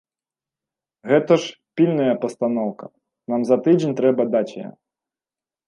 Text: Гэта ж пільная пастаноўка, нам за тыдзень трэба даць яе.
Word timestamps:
Гэта 1.11 1.33
ж 1.43 1.51
пільная 1.79 2.15
пастаноўка, 2.25 2.85
нам 3.35 3.41
за 3.53 3.61
тыдзень 3.69 3.97
трэба 4.03 4.21
даць 4.33 4.51
яе. 4.67 4.69